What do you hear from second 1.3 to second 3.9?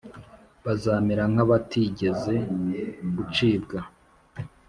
nk abatigeze gucibwa